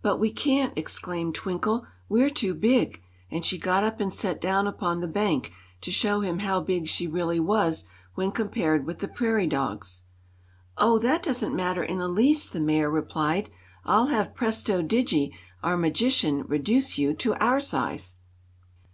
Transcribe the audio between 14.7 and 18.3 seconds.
Digi, our magician, reduce you to our size."